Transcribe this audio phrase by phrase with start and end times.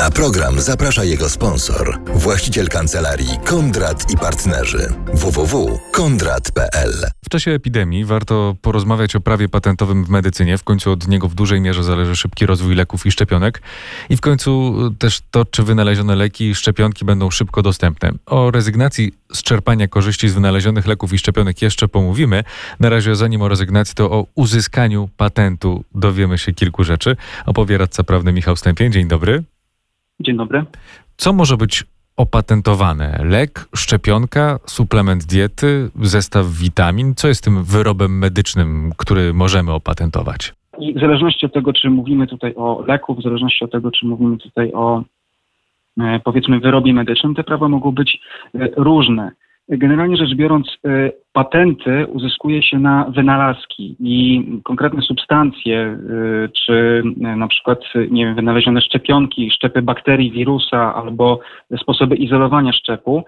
[0.00, 6.92] Na program zaprasza jego sponsor, właściciel kancelarii Kondrat i partnerzy www.kondrat.pl.
[7.24, 10.58] W czasie epidemii warto porozmawiać o prawie patentowym w medycynie.
[10.58, 13.62] W końcu od niego w dużej mierze zależy szybki rozwój leków i szczepionek.
[14.10, 18.12] I w końcu też to, czy wynalezione leki i szczepionki będą szybko dostępne.
[18.26, 22.44] O rezygnacji z czerpania korzyści z wynalezionych leków i szczepionek jeszcze pomówimy.
[22.80, 27.16] Na razie zanim o rezygnacji, to o uzyskaniu patentu dowiemy się kilku rzeczy.
[27.46, 28.92] Opowie radca prawny Michał Stępień.
[28.92, 29.44] Dzień dobry.
[30.20, 30.64] Dzień dobry.
[31.16, 31.84] Co może być
[32.16, 33.20] opatentowane?
[33.24, 37.14] Lek, szczepionka, suplement diety, zestaw witamin?
[37.14, 40.54] Co jest tym wyrobem medycznym, który możemy opatentować?
[40.78, 44.06] I w zależności od tego, czy mówimy tutaj o leku, w zależności od tego, czy
[44.06, 45.02] mówimy tutaj o
[46.00, 48.20] e, powiedzmy wyrobie medycznym, te prawa mogą być
[48.54, 49.30] e, różne.
[49.70, 55.98] Generalnie rzecz biorąc, y, patenty uzyskuje się na wynalazki i konkretne substancje,
[56.44, 57.78] y, czy y, na przykład
[58.10, 61.40] nie wiem, wynalezione szczepionki, szczepy bakterii, wirusa albo
[61.82, 63.24] sposoby izolowania szczepu.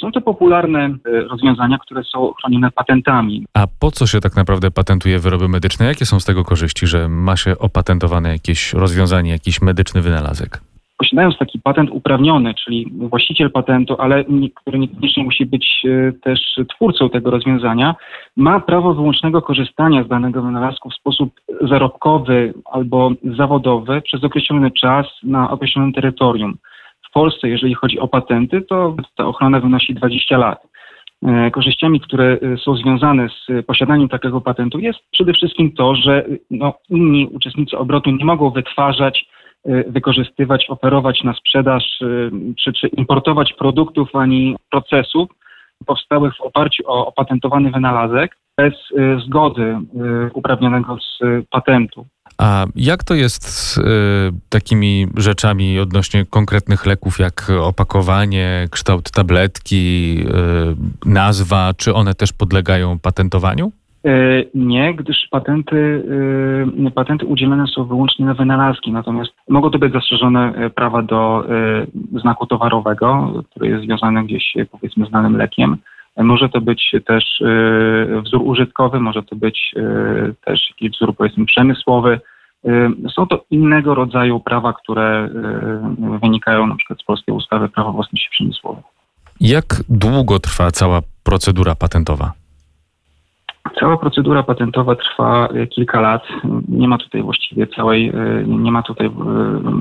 [0.00, 3.46] Są to popularne rozwiązania, które są chronione patentami.
[3.54, 5.86] A po co się tak naprawdę patentuje wyroby medyczne?
[5.86, 10.71] Jakie są z tego korzyści, że ma się opatentowane jakieś rozwiązanie, jakiś medyczny wynalazek?
[11.02, 16.40] Posiadając taki patent uprawniony, czyli właściciel patentu, ale który niekoniecznie musi być e, też
[16.74, 17.94] twórcą tego rozwiązania,
[18.36, 21.30] ma prawo wyłącznego korzystania z danego wynalazku w sposób
[21.60, 26.56] zarobkowy albo zawodowy przez określony czas na określonym terytorium.
[27.08, 30.62] W Polsce, jeżeli chodzi o patenty, to ta ochrona wynosi 20 lat.
[31.26, 36.24] E, korzyściami, które e, są związane z posiadaniem takiego patentu, jest przede wszystkim to, że
[36.50, 39.26] no, inni uczestnicy obrotu nie mogą wytwarzać
[39.64, 42.30] wykorzystywać, oferować na sprzedaż y,
[42.64, 45.28] czy, czy importować produktów ani procesów
[45.86, 49.78] powstałych w oparciu o opatentowany wynalazek bez y, zgody
[50.34, 51.18] uprawnionego z
[51.50, 52.06] patentu.
[52.38, 53.82] A jak to jest z y,
[54.48, 60.16] takimi rzeczami odnośnie konkretnych leków, jak opakowanie, kształt tabletki,
[61.04, 61.70] y, nazwa?
[61.76, 63.72] Czy one też podlegają patentowaniu?
[64.04, 66.04] E, nie, gdyż patenty,
[66.86, 71.44] e, patenty udzielane są wyłącznie na wynalazki, natomiast mogą to być zastrzeżone e, prawa do
[72.20, 75.76] znaku towarowego, który jest związany gdzieś powiedzmy z danym lekiem.
[76.16, 77.42] Może to być też
[78.24, 79.74] wzór użytkowy, może to być
[80.44, 82.20] też jakiś wzór powiedzmy przemysłowy.
[83.14, 85.28] Są to innego rodzaju prawa, które
[86.22, 88.82] wynikają na przykład z polskiej ustawy prawa własności przemysłowej.
[89.40, 92.41] Jak długo trwa cała procedura patentowa?
[93.80, 96.22] Cała procedura patentowa trwa e, kilka lat.
[96.68, 99.10] Nie ma tutaj właściwie całej, e, nie ma tutaj e,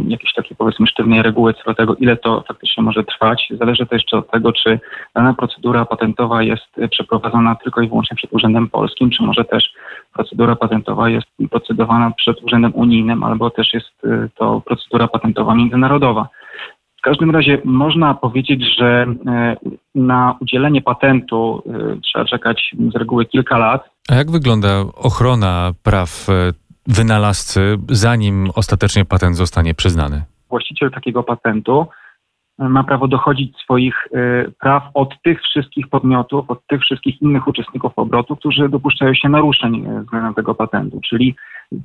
[0.07, 3.47] jakiejś takiej powiedzmy sztywnej reguły co do tego, ile to faktycznie może trwać.
[3.59, 4.79] Zależy to jeszcze od tego, czy
[5.15, 9.73] dana procedura patentowa jest przeprowadzona tylko i wyłącznie przed Urzędem Polskim, czy może też
[10.13, 14.01] procedura patentowa jest procedowana przed Urzędem Unijnym, albo też jest
[14.35, 16.27] to procedura patentowa międzynarodowa.
[16.97, 19.07] W każdym razie można powiedzieć, że
[19.95, 23.89] na udzielenie patentu e, trzeba czekać z reguły kilka lat.
[24.09, 26.33] A jak wygląda ochrona praw e,
[26.87, 30.23] wynalazcy, zanim ostatecznie patent zostanie przyznany?
[30.49, 31.85] Właściciel takiego patentu
[32.59, 34.07] ma prawo dochodzić swoich
[34.59, 39.87] praw od tych wszystkich podmiotów, od tych wszystkich innych uczestników obrotu, którzy dopuszczają się naruszeń
[40.01, 40.99] względem tego patentu.
[41.09, 41.35] Czyli,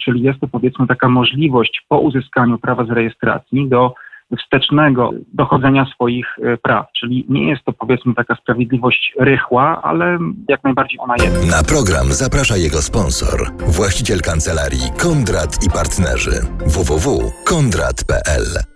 [0.02, 3.94] czyli jest to powiedzmy taka możliwość po uzyskaniu prawa z rejestracji do
[4.38, 6.86] wstecznego dochodzenia swoich e, praw.
[7.00, 11.50] Czyli nie jest to powiedzmy taka sprawiedliwość rychła, ale jak najbardziej ona jest.
[11.50, 18.75] Na program zaprasza jego sponsor, właściciel kancelarii Kondrat i partnerzy www.kondrat.pl